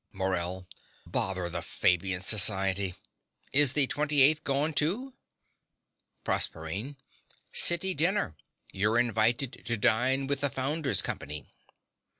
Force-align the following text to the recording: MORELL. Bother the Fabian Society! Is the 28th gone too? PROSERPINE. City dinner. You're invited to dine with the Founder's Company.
MORELL. 0.11 0.67
Bother 1.05 1.47
the 1.47 1.61
Fabian 1.61 2.21
Society! 2.23 2.95
Is 3.53 3.73
the 3.73 3.85
28th 3.85 4.43
gone 4.43 4.73
too? 4.73 5.13
PROSERPINE. 6.23 6.95
City 7.51 7.93
dinner. 7.93 8.35
You're 8.71 8.97
invited 8.97 9.61
to 9.63 9.77
dine 9.77 10.25
with 10.25 10.39
the 10.39 10.49
Founder's 10.49 11.03
Company. 11.03 11.45